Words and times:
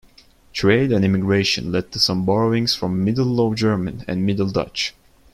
Trade 0.51 0.91
and 0.91 1.05
immigration 1.05 1.71
led 1.71 1.91
to 1.91 1.99
some 1.99 2.25
borrowings 2.25 2.73
from 2.73 3.03
Middle 3.05 3.23
Low 3.27 3.53
German 3.53 4.03
and 4.07 4.25
Middle 4.25 4.49
Dutch. 4.49 4.95